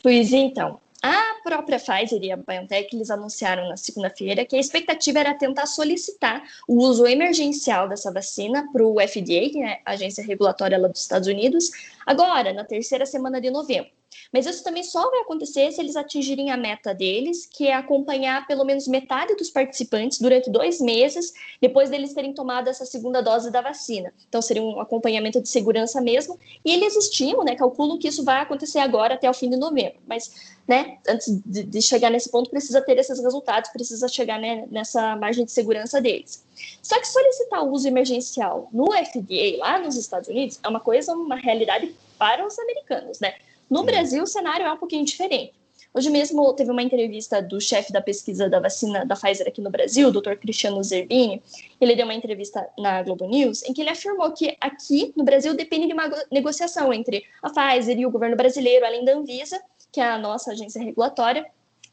Pois 0.03 0.33
então, 0.33 0.81
a 1.03 1.38
própria 1.49 1.78
Pfizer 1.78 2.23
e 2.23 2.31
a 2.31 2.37
BioNTech 2.37 2.95
eles 2.95 3.09
anunciaram 3.09 3.67
na 3.71 3.76
segunda-feira 3.78 4.45
que 4.45 4.55
a 4.55 4.61
expectativa 4.61 5.21
era 5.21 5.33
tentar 5.33 5.64
solicitar 5.64 6.43
o 6.69 6.76
uso 6.76 7.07
emergencial 7.07 7.88
dessa 7.88 8.12
vacina 8.12 8.71
para 8.71 8.87
o 8.87 9.00
FDA, 9.00 9.49
que 9.50 9.62
é 9.62 9.81
a 9.83 9.93
agência 9.93 10.23
regulatória 10.23 10.76
lá 10.76 10.88
dos 10.88 11.00
Estados 11.00 11.26
Unidos, 11.26 11.71
agora, 12.05 12.52
na 12.52 12.64
terceira 12.64 13.07
semana 13.07 13.40
de 13.40 13.50
novembro. 13.50 13.98
Mas 14.33 14.47
isso 14.47 14.62
também 14.62 14.83
só 14.83 15.11
vai 15.11 15.21
acontecer 15.21 15.71
se 15.73 15.81
eles 15.81 15.97
atingirem 15.97 16.50
a 16.50 16.57
meta 16.57 16.95
deles, 16.95 17.47
que 17.47 17.67
é 17.67 17.75
acompanhar 17.75 18.47
pelo 18.47 18.65
menos 18.65 18.87
metade 18.87 19.35
dos 19.35 19.50
participantes 19.50 20.21
durante 20.21 20.50
dois 20.50 20.81
meses, 20.81 21.33
depois 21.61 21.91
deles 21.91 22.12
terem 22.12 22.33
tomado 22.33 22.69
essa 22.69 22.85
segunda 22.85 23.23
dose 23.23 23.50
da 23.50 23.61
vacina. 23.61 24.12
Então, 24.29 24.43
seria 24.43 24.62
um 24.62 24.81
acompanhamento 24.81 25.41
de 25.41 25.49
segurança 25.49 26.00
mesmo. 26.00 26.38
E 26.65 26.73
eles 26.73 26.97
estimam, 26.97 27.45
né, 27.45 27.55
calculam 27.55 27.99
que 27.99 28.09
isso 28.09 28.25
vai 28.25 28.41
acontecer 28.41 28.79
agora 28.79 29.15
até 29.15 29.29
o 29.29 29.35
fim 29.35 29.49
de 29.49 29.57
novembro. 29.57 29.99
Mas, 30.07 30.57
né, 30.67 30.99
antes 31.09 31.41
de, 31.45 31.62
de 31.62 31.83
chegar 31.83 32.11
nesse 32.11 32.31
ponto, 32.31 32.50
precisa 32.50 32.81
ter 32.81 32.99
esses 32.99 33.19
resultados, 33.21 33.71
precisa 33.71 34.09
chegar 34.09 34.38
né, 34.38 34.67
nessa 34.71 35.17
margem 35.17 35.45
de 35.45 35.53
segurança 35.53 36.00
deles. 36.00 36.45
Só 36.83 36.99
que 36.99 37.07
solicitar 37.07 37.65
o 37.65 37.71
uso 37.73 37.88
emergencial 37.88 38.69
no 38.73 38.93
FDA, 38.93 39.59
lá 39.59 39.79
nos 39.79 39.97
Estados 39.97 40.29
Unidos, 40.29 40.59
é 40.62 40.69
uma 40.69 40.81
coisa, 40.81 41.15
uma 41.15 41.37
realidade 41.37 41.95
para 42.19 42.47
os 42.47 42.59
americanos, 42.59 43.21
né? 43.21 43.35
No 43.71 43.83
Brasil, 43.83 44.23
o 44.23 44.27
cenário 44.27 44.67
é 44.67 44.73
um 44.73 44.77
pouquinho 44.77 45.05
diferente. 45.05 45.53
Hoje 45.93 46.11
mesmo 46.11 46.53
teve 46.53 46.71
uma 46.71 46.83
entrevista 46.83 47.43
do 47.43 47.61
chefe 47.61 47.93
da 47.93 48.01
pesquisa 48.01 48.49
da 48.49 48.61
vacina 48.61 49.05
da 49.05 49.17
Pfizer 49.17 49.49
aqui 49.49 49.61
no 49.61 49.71
Brasil, 49.71 50.09
o 50.09 50.13
Dr. 50.13 50.35
Cristiano 50.35 50.83
Zerbini. 50.83 51.43
Ele 51.81 51.97
deu 51.97 52.05
uma 52.05 52.15
entrevista 52.15 52.67
na 52.79 53.03
Globo 53.03 53.27
News 53.27 53.63
em 53.65 53.73
que 53.73 53.81
ele 53.81 53.91
afirmou 53.91 54.31
que 54.33 54.57
aqui 54.61 55.13
no 55.17 55.25
Brasil 55.25 55.55
depende 55.55 55.87
de 55.87 55.93
uma 55.93 56.11
negociação 56.31 56.93
entre 56.93 57.25
a 57.43 57.51
Pfizer 57.51 57.99
e 57.99 58.07
o 58.07 58.11
governo 58.11 58.37
brasileiro, 58.37 58.85
além 58.85 59.05
da 59.05 59.13
Anvisa, 59.13 59.61
que 59.91 60.01
é 60.01 60.05
a 60.05 60.19
nossa 60.19 60.53
agência 60.53 60.83
regulatória, 60.83 61.47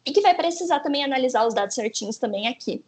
e 0.06 0.12
que 0.12 0.22
vai 0.22 0.36
precisar 0.36 0.82
também 0.82 1.04
analisar 1.04 1.48
os 1.48 1.54
dados 1.54 1.74
certinhos 1.74 2.18
também 2.18 2.48
aqui. 2.48 2.84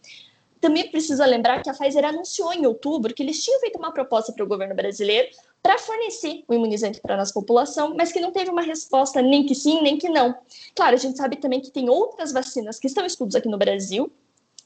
Também 0.59 0.89
precisa 0.89 1.25
lembrar 1.25 1.61
que 1.61 1.69
a 1.69 1.73
Pfizer 1.73 2.03
anunciou 2.05 2.51
em 2.53 2.65
outubro 2.65 3.13
que 3.13 3.23
eles 3.23 3.43
tinham 3.43 3.59
feito 3.59 3.77
uma 3.77 3.91
proposta 3.91 4.33
para 4.33 4.43
o 4.43 4.47
governo 4.47 4.75
brasileiro 4.75 5.29
para 5.61 5.77
fornecer 5.77 6.43
o 6.47 6.53
imunizante 6.53 7.01
para 7.01 7.15
a 7.15 7.17
nossa 7.17 7.33
população, 7.33 7.93
mas 7.95 8.11
que 8.11 8.19
não 8.19 8.31
teve 8.31 8.49
uma 8.49 8.61
resposta 8.61 9.21
nem 9.21 9.45
que 9.45 9.53
sim, 9.53 9.81
nem 9.81 9.97
que 9.97 10.09
não. 10.09 10.35
Claro, 10.75 10.95
a 10.95 10.99
gente 10.99 11.17
sabe 11.17 11.35
também 11.35 11.59
que 11.59 11.71
tem 11.71 11.89
outras 11.89 12.31
vacinas 12.31 12.79
que 12.79 12.87
estão 12.87 13.03
em 13.03 13.07
estudos 13.07 13.35
aqui 13.35 13.49
no 13.49 13.57
Brasil, 13.57 14.11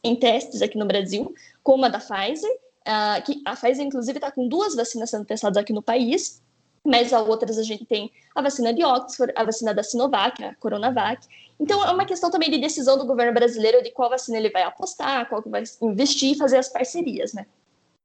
em 0.03 0.15
testes 0.15 0.61
aqui 0.61 0.77
no 0.77 0.85
Brasil, 0.85 1.33
como 1.63 1.85
a 1.85 1.89
da 1.89 1.99
Pfizer, 1.99 2.51
uh, 2.81 3.23
que 3.23 3.41
a 3.45 3.55
Pfizer, 3.55 3.85
inclusive, 3.85 4.17
está 4.17 4.31
com 4.31 4.47
duas 4.47 4.75
vacinas 4.75 5.09
sendo 5.09 5.25
testadas 5.25 5.57
aqui 5.57 5.73
no 5.73 5.81
país, 5.81 6.41
mas 6.83 7.13
a 7.13 7.21
outras 7.21 7.57
a 7.57 7.63
gente 7.63 7.85
tem 7.85 8.11
a 8.35 8.41
vacina 8.41 8.73
de 8.73 8.83
Oxford, 8.83 9.33
a 9.35 9.43
vacina 9.43 9.73
da 9.73 9.83
Sinovac, 9.83 10.43
a 10.43 10.55
Coronavac. 10.55 11.27
Então, 11.59 11.83
é 11.85 11.91
uma 11.91 12.05
questão 12.05 12.31
também 12.31 12.49
de 12.49 12.57
decisão 12.57 12.97
do 12.97 13.05
governo 13.05 13.33
brasileiro 13.33 13.83
de 13.83 13.91
qual 13.91 14.09
vacina 14.09 14.37
ele 14.37 14.49
vai 14.49 14.63
apostar, 14.63 15.29
qual 15.29 15.43
que 15.43 15.49
vai 15.49 15.63
investir 15.81 16.31
e 16.31 16.37
fazer 16.37 16.57
as 16.57 16.69
parcerias, 16.69 17.33
né? 17.33 17.45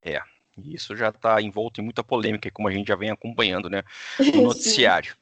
É, 0.02 0.20
e 0.62 0.74
isso 0.74 0.96
já 0.96 1.08
está 1.08 1.40
envolto 1.40 1.80
em 1.80 1.84
muita 1.84 2.02
polêmica, 2.02 2.50
como 2.50 2.68
a 2.68 2.70
gente 2.72 2.88
já 2.88 2.96
vem 2.96 3.10
acompanhando, 3.10 3.68
né, 3.68 3.82
no 4.34 4.42
noticiário. 4.42 5.14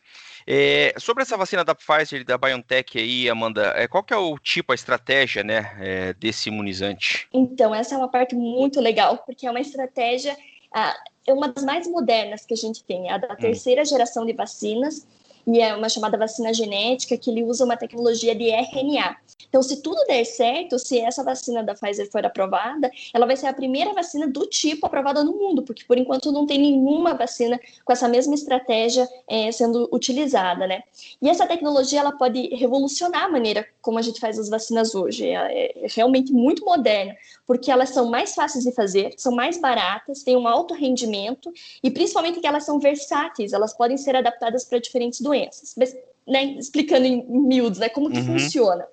É, 0.47 0.95
sobre 0.99 1.23
essa 1.23 1.37
vacina 1.39 1.65
da 1.65 1.75
Pfizer 1.75 2.21
e 2.21 2.25
da 2.25 2.37
BioNTech 2.37 2.99
aí, 2.99 3.31
Amanda, 3.31 3.73
é, 3.77 3.89
qual 3.89 4.05
que 4.05 4.13
é 4.13 4.17
o 4.17 4.39
tipo, 4.39 4.73
a 4.73 4.75
estratégia, 4.75 5.43
né, 5.43 5.75
é, 5.81 6.13
desse 6.15 6.51
imunizante? 6.51 7.27
Então, 7.33 7.75
essa 7.75 7.95
é 7.95 7.99
uma 7.99 8.09
parte 8.09 8.35
muito 8.35 8.81
legal, 8.81 9.19
porque 9.25 9.47
é 9.47 9.51
uma 9.51 9.61
estratégia, 9.61 10.37
ah, 10.73 10.95
é 11.27 11.33
uma 11.33 11.49
das 11.49 11.65
mais 11.65 11.89
modernas 11.89 12.45
que 12.45 12.53
a 12.53 12.57
gente 12.57 12.85
tem, 12.85 13.11
a 13.11 13.17
da 13.17 13.33
hum. 13.33 13.37
terceira 13.37 13.85
geração 13.85 14.27
de 14.27 14.35
vacinas, 14.35 15.07
e 15.47 15.61
é 15.61 15.75
uma 15.75 15.89
chamada 15.89 16.17
vacina 16.17 16.53
genética, 16.53 17.17
que 17.17 17.31
ele 17.31 17.43
usa 17.43 17.65
uma 17.65 17.77
tecnologia 17.77 18.35
de 18.35 18.51
RNA. 18.51 19.17
Então, 19.49 19.63
se 19.63 19.83
tudo 19.83 20.05
der 20.07 20.25
certo, 20.25 20.79
se 20.79 21.01
essa 21.01 21.23
vacina 21.23 21.63
da 21.63 21.75
Pfizer 21.75 22.11
for 22.11 22.25
aprovada, 22.25 22.91
ela 23.13 23.27
vai 23.27 23.37
ser 23.37 23.47
a 23.47 23.53
primeira 23.53 23.93
vacina 23.93 24.27
do 24.27 24.47
tipo 24.47 24.87
aprovada 24.87 25.23
no 25.23 25.33
mundo, 25.33 25.63
porque 25.63 25.85
por 25.85 25.99
enquanto 25.99 26.33
não 26.33 26.47
tem 26.47 26.59
nenhuma 26.59 27.15
vacina 27.15 27.61
com 27.85 27.93
essa 27.93 28.09
mesma 28.09 28.35
estratégia 28.35 29.09
é, 29.29 29.51
sendo 29.53 29.89
utilizada, 29.93 30.67
né? 30.67 30.83
E 31.21 31.29
essa 31.29 31.47
tecnologia 31.47 32.01
ela 32.01 32.13
pode 32.13 32.55
revolucionar 32.55 33.25
a 33.25 33.29
maneira 33.29 33.67
como 33.81 33.99
a 33.99 34.03
gente 34.03 34.21
faz 34.21 34.39
as 34.39 34.49
vacinas 34.49 34.95
hoje. 34.95 35.29
É, 35.29 35.85
é 35.85 35.87
realmente 35.95 36.33
muito 36.33 36.65
moderna, 36.65 37.17
porque 37.47 37.71
elas 37.71 37.91
são 37.91 38.11
mais 38.11 38.35
fáceis 38.35 38.65
de 38.65 38.73
fazer, 38.73 39.15
são 39.17 39.35
mais 39.35 39.59
baratas, 39.59 40.23
têm 40.23 40.37
um 40.37 40.49
alto 40.49 40.75
rendimento 40.75 41.53
e 41.83 41.91
principalmente 41.91 42.41
que 42.41 42.47
elas 42.47 42.65
são 42.65 42.79
versáteis, 42.79 43.53
elas 43.53 43.75
podem 43.75 43.97
ser 43.97 44.17
adaptadas 44.17 44.65
para 44.65 44.79
diferentes 44.79 45.21
doenças. 45.21 45.75
Mas, 45.77 45.97
né, 46.27 46.45
explicando 46.59 47.07
em 47.07 47.25
miúdos, 47.29 47.79
né, 47.79 47.89
como 47.89 48.11
que 48.11 48.19
uhum. 48.19 48.39
funciona. 48.39 48.87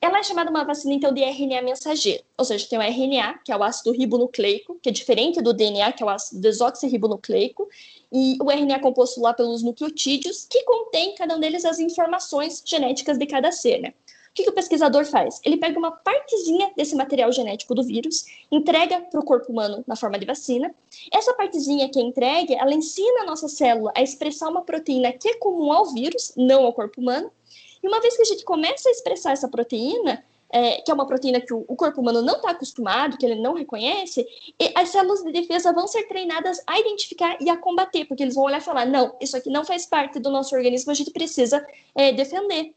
Ela 0.00 0.20
é 0.20 0.22
chamada 0.22 0.48
uma 0.48 0.64
vacina, 0.64 0.94
então, 0.94 1.12
de 1.12 1.22
RNA 1.22 1.60
mensageiro. 1.60 2.22
Ou 2.36 2.44
seja, 2.44 2.68
tem 2.68 2.78
o 2.78 2.82
RNA, 2.82 3.40
que 3.44 3.50
é 3.50 3.56
o 3.56 3.62
ácido 3.64 3.90
ribonucleico, 3.90 4.78
que 4.80 4.88
é 4.88 4.92
diferente 4.92 5.42
do 5.42 5.52
DNA, 5.52 5.92
que 5.92 6.04
é 6.04 6.06
o 6.06 6.08
ácido 6.08 6.40
desoxirribonucleico, 6.40 7.68
e 8.12 8.38
o 8.40 8.48
RNA 8.48 8.76
é 8.76 8.78
composto 8.78 9.20
lá 9.20 9.34
pelos 9.34 9.60
nucleotídeos, 9.62 10.46
que 10.48 10.62
contém, 10.62 11.16
cada 11.16 11.36
um 11.36 11.40
deles, 11.40 11.64
as 11.64 11.80
informações 11.80 12.62
genéticas 12.64 13.18
de 13.18 13.26
cada 13.26 13.50
ser, 13.50 13.80
né? 13.80 13.92
O 14.30 14.34
que, 14.34 14.44
que 14.44 14.50
o 14.50 14.54
pesquisador 14.54 15.04
faz? 15.04 15.40
Ele 15.44 15.56
pega 15.56 15.76
uma 15.76 15.90
partezinha 15.90 16.70
desse 16.76 16.94
material 16.94 17.32
genético 17.32 17.74
do 17.74 17.82
vírus, 17.82 18.24
entrega 18.52 19.00
para 19.00 19.18
o 19.18 19.24
corpo 19.24 19.50
humano 19.50 19.82
na 19.84 19.96
forma 19.96 20.16
de 20.16 20.24
vacina. 20.26 20.72
Essa 21.12 21.34
partezinha 21.34 21.88
que 21.88 21.98
é 21.98 22.02
entregue, 22.02 22.54
ela 22.54 22.72
ensina 22.72 23.22
a 23.22 23.26
nossa 23.26 23.48
célula 23.48 23.90
a 23.96 24.02
expressar 24.02 24.48
uma 24.48 24.62
proteína 24.62 25.12
que 25.12 25.28
é 25.28 25.34
comum 25.38 25.72
ao 25.72 25.86
vírus, 25.86 26.32
não 26.36 26.64
ao 26.64 26.72
corpo 26.72 27.00
humano, 27.00 27.32
e 27.82 27.88
uma 27.88 28.00
vez 28.00 28.16
que 28.16 28.22
a 28.22 28.26
gente 28.26 28.44
começa 28.44 28.88
a 28.88 28.92
expressar 28.92 29.32
essa 29.32 29.48
proteína, 29.48 30.24
é, 30.50 30.80
que 30.80 30.90
é 30.90 30.94
uma 30.94 31.06
proteína 31.06 31.40
que 31.40 31.52
o, 31.52 31.64
o 31.68 31.76
corpo 31.76 32.00
humano 32.00 32.22
não 32.22 32.36
está 32.36 32.50
acostumado, 32.50 33.18
que 33.18 33.26
ele 33.26 33.40
não 33.40 33.54
reconhece, 33.54 34.26
as 34.74 34.88
células 34.88 35.22
de 35.22 35.30
defesa 35.30 35.72
vão 35.72 35.86
ser 35.86 36.04
treinadas 36.04 36.62
a 36.66 36.78
identificar 36.80 37.36
e 37.40 37.50
a 37.50 37.56
combater, 37.56 38.06
porque 38.06 38.22
eles 38.22 38.34
vão 38.34 38.44
olhar 38.44 38.58
e 38.58 38.64
falar: 38.64 38.86
não, 38.86 39.14
isso 39.20 39.36
aqui 39.36 39.50
não 39.50 39.64
faz 39.64 39.84
parte 39.84 40.18
do 40.18 40.30
nosso 40.30 40.54
organismo, 40.54 40.90
a 40.90 40.94
gente 40.94 41.10
precisa 41.10 41.64
é, 41.94 42.12
defender. 42.12 42.74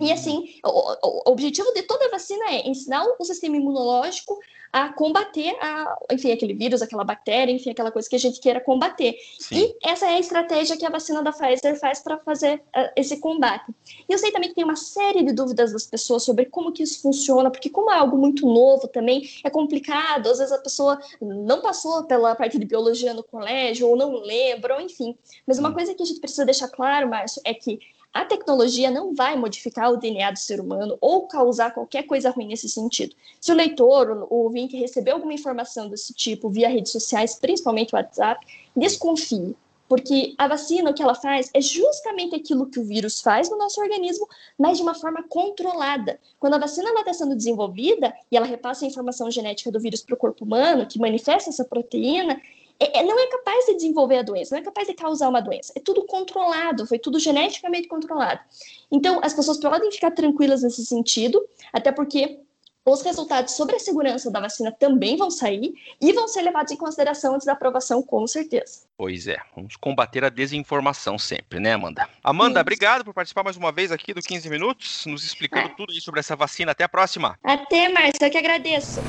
E 0.00 0.10
assim, 0.10 0.58
o, 0.64 0.68
o, 0.68 1.30
objetivo 1.30 1.72
de 1.72 1.82
toda 1.82 2.10
vacina 2.10 2.44
é 2.50 2.68
ensinar 2.68 3.04
o 3.16 3.24
sistema 3.24 3.56
imunológico 3.56 4.40
a 4.72 4.92
combater 4.92 5.54
a, 5.60 5.96
enfim, 6.10 6.32
aquele 6.32 6.52
vírus, 6.52 6.82
aquela 6.82 7.04
bactéria, 7.04 7.52
enfim, 7.52 7.70
aquela 7.70 7.92
coisa 7.92 8.10
que 8.10 8.16
a 8.16 8.18
gente 8.18 8.40
queira 8.40 8.60
combater. 8.60 9.16
Sim. 9.38 9.56
E 9.56 9.88
essa 9.88 10.06
é 10.06 10.16
a 10.16 10.18
estratégia 10.18 10.76
que 10.76 10.84
a 10.84 10.90
vacina 10.90 11.22
da 11.22 11.30
Pfizer 11.30 11.78
faz 11.78 12.00
para 12.00 12.18
fazer 12.18 12.56
uh, 12.76 12.90
esse 12.96 13.18
combate. 13.20 13.72
E 14.08 14.12
eu 14.12 14.18
sei 14.18 14.32
também 14.32 14.48
que 14.48 14.56
tem 14.56 14.64
uma 14.64 14.74
série 14.74 15.22
de 15.22 15.32
dúvidas 15.32 15.72
das 15.72 15.86
pessoas 15.86 16.24
sobre 16.24 16.46
como 16.46 16.72
que 16.72 16.82
isso 16.82 17.00
funciona, 17.00 17.52
porque 17.52 17.70
como 17.70 17.88
é 17.88 17.96
algo 17.96 18.18
muito 18.18 18.48
novo 18.52 18.88
também, 18.88 19.30
é 19.44 19.48
complicado, 19.48 20.28
às 20.28 20.38
vezes 20.38 20.52
a 20.52 20.58
pessoa 20.58 20.98
não 21.20 21.62
passou 21.62 22.02
pela 22.02 22.34
parte 22.34 22.58
de 22.58 22.66
biologia 22.66 23.14
no 23.14 23.22
colégio, 23.22 23.86
ou 23.86 23.96
não 23.96 24.14
lembra, 24.14 24.74
ou 24.74 24.80
enfim. 24.80 25.16
Mas 25.46 25.56
uma 25.56 25.72
coisa 25.72 25.94
que 25.94 26.02
a 26.02 26.06
gente 26.06 26.18
precisa 26.18 26.44
deixar 26.44 26.66
claro, 26.66 27.08
Márcio, 27.08 27.40
é 27.44 27.54
que 27.54 27.78
a 28.14 28.24
tecnologia 28.24 28.92
não 28.92 29.12
vai 29.12 29.36
modificar 29.36 29.90
o 29.90 29.96
DNA 29.96 30.30
do 30.30 30.38
ser 30.38 30.60
humano 30.60 30.96
ou 31.00 31.26
causar 31.26 31.74
qualquer 31.74 32.04
coisa 32.04 32.30
ruim 32.30 32.46
nesse 32.46 32.68
sentido. 32.68 33.12
Se 33.40 33.50
o 33.50 33.56
leitor, 33.56 34.28
o 34.30 34.44
ouvinte, 34.44 34.76
recebeu 34.76 35.14
alguma 35.14 35.34
informação 35.34 35.88
desse 35.88 36.14
tipo 36.14 36.48
via 36.48 36.68
redes 36.68 36.92
sociais, 36.92 37.34
principalmente 37.34 37.92
o 37.92 37.96
WhatsApp, 37.96 38.46
desconfie, 38.76 39.56
porque 39.88 40.34
a 40.38 40.46
vacina, 40.46 40.90
o 40.90 40.94
que 40.94 41.02
ela 41.02 41.14
faz, 41.16 41.50
é 41.52 41.60
justamente 41.60 42.36
aquilo 42.36 42.66
que 42.66 42.78
o 42.78 42.84
vírus 42.84 43.20
faz 43.20 43.50
no 43.50 43.58
nosso 43.58 43.80
organismo, 43.80 44.28
mas 44.56 44.76
de 44.76 44.84
uma 44.84 44.94
forma 44.94 45.24
controlada. 45.28 46.18
Quando 46.38 46.54
a 46.54 46.58
vacina 46.58 46.90
está 46.90 47.12
sendo 47.12 47.34
desenvolvida 47.34 48.14
e 48.30 48.36
ela 48.36 48.46
repassa 48.46 48.84
a 48.84 48.88
informação 48.88 49.28
genética 49.28 49.72
do 49.72 49.80
vírus 49.80 50.02
para 50.02 50.14
o 50.14 50.18
corpo 50.18 50.44
humano, 50.44 50.86
que 50.86 51.00
manifesta 51.00 51.50
essa 51.50 51.64
proteína, 51.64 52.40
é, 52.78 53.00
é, 53.00 53.02
não 53.02 53.18
é 53.18 53.26
capaz 53.28 53.66
de 53.66 53.74
desenvolver 53.74 54.18
a 54.18 54.22
doença, 54.22 54.54
não 54.54 54.62
é 54.62 54.64
capaz 54.64 54.86
de 54.86 54.94
causar 54.94 55.28
uma 55.28 55.40
doença. 55.40 55.72
É 55.76 55.80
tudo 55.80 56.04
controlado, 56.04 56.86
foi 56.86 56.98
tudo 56.98 57.18
geneticamente 57.18 57.88
controlado. 57.88 58.40
Então, 58.90 59.20
as 59.22 59.32
pessoas 59.32 59.58
podem 59.58 59.90
ficar 59.90 60.10
tranquilas 60.10 60.62
nesse 60.62 60.84
sentido, 60.84 61.44
até 61.72 61.92
porque 61.92 62.40
os 62.86 63.00
resultados 63.00 63.54
sobre 63.54 63.76
a 63.76 63.78
segurança 63.78 64.30
da 64.30 64.40
vacina 64.40 64.70
também 64.70 65.16
vão 65.16 65.30
sair 65.30 65.72
e 66.00 66.12
vão 66.12 66.28
ser 66.28 66.42
levados 66.42 66.70
em 66.70 66.76
consideração 66.76 67.34
antes 67.34 67.46
da 67.46 67.54
aprovação, 67.54 68.02
com 68.02 68.26
certeza. 68.26 68.82
Pois 68.96 69.26
é, 69.26 69.38
vamos 69.56 69.76
combater 69.76 70.22
a 70.22 70.28
desinformação 70.28 71.18
sempre, 71.18 71.58
né, 71.58 71.72
Amanda? 71.72 72.06
Amanda, 72.22 72.56
Sim. 72.56 72.60
obrigado 72.60 73.04
por 73.04 73.14
participar 73.14 73.42
mais 73.42 73.56
uma 73.56 73.72
vez 73.72 73.90
aqui 73.90 74.12
do 74.12 74.20
15 74.20 74.50
Minutos, 74.50 75.06
nos 75.06 75.24
explicando 75.24 75.68
é. 75.68 75.74
tudo 75.74 75.92
sobre 76.00 76.20
essa 76.20 76.36
vacina. 76.36 76.72
Até 76.72 76.84
a 76.84 76.88
próxima. 76.88 77.38
Até, 77.42 77.88
Márcia, 77.88 78.26
eu 78.26 78.30
que 78.30 78.38
agradeço. 78.38 79.00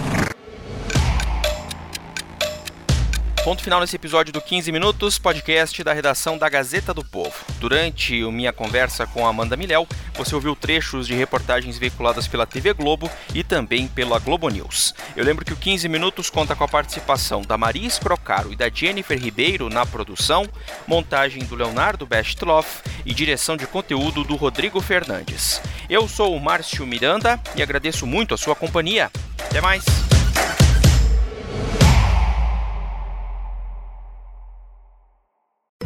Ponto 3.45 3.61
final 3.61 3.79
nesse 3.79 3.95
episódio 3.95 4.33
do 4.33 4.41
15 4.41 4.71
Minutos, 4.71 5.19
podcast 5.19 5.83
da 5.83 5.93
redação 5.93 6.35
da 6.35 6.49
Gazeta 6.49 6.91
do 6.95 7.05
Povo. 7.05 7.35
Durante 7.59 8.23
minha 8.31 8.51
conversa 8.51 9.05
com 9.05 9.27
Amanda 9.27 9.55
Milhel, 9.55 9.87
você 10.15 10.33
ouviu 10.33 10.55
trechos 10.55 11.05
de 11.05 11.13
reportagens 11.13 11.77
veiculadas 11.77 12.27
pela 12.27 12.47
TV 12.47 12.73
Globo 12.73 13.07
e 13.35 13.43
também 13.43 13.87
pela 13.87 14.17
Globo 14.17 14.49
News. 14.49 14.95
Eu 15.15 15.23
lembro 15.23 15.45
que 15.45 15.53
o 15.53 15.55
15 15.55 15.87
Minutos 15.87 16.27
conta 16.27 16.55
com 16.55 16.63
a 16.63 16.67
participação 16.67 17.43
da 17.43 17.55
Maris 17.55 17.99
Procaro 17.99 18.51
e 18.51 18.55
da 18.55 18.67
Jennifer 18.67 19.21
Ribeiro 19.21 19.69
na 19.69 19.85
produção, 19.85 20.49
montagem 20.87 21.43
do 21.43 21.53
Leonardo 21.53 22.07
Bestloff 22.07 22.81
e 23.05 23.13
direção 23.13 23.55
de 23.55 23.67
conteúdo 23.67 24.23
do 24.23 24.35
Rodrigo 24.35 24.81
Fernandes. 24.81 25.61
Eu 25.87 26.07
sou 26.07 26.35
o 26.35 26.41
Márcio 26.41 26.87
Miranda 26.87 27.39
e 27.55 27.61
agradeço 27.61 28.07
muito 28.07 28.33
a 28.33 28.37
sua 28.39 28.55
companhia. 28.55 29.11
Até 29.37 29.61
mais! 29.61 29.85